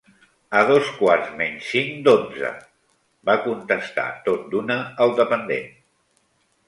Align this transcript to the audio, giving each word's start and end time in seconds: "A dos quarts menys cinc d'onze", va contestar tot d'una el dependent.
"A 0.59 0.61
dos 0.69 0.87
quarts 1.01 1.33
menys 1.41 1.67
cinc 1.73 1.99
d'onze", 2.07 2.51
va 3.31 3.37
contestar 3.47 4.09
tot 4.31 4.49
d'una 4.55 4.79
el 5.07 5.15
dependent. 5.21 5.71